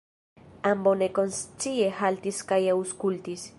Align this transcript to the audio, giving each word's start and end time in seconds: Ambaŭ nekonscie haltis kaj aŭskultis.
Ambaŭ 0.69 0.93
nekonscie 1.01 1.91
haltis 2.01 2.43
kaj 2.53 2.61
aŭskultis. 2.79 3.49